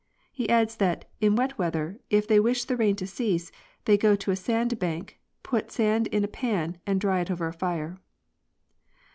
[0.31, 3.51] He adds that 'In wet weather, if they wish the rain to cease,
[3.85, 7.45] they go to a sand bank, put sand in a pan, and dry it over
[7.45, 7.99] a fire."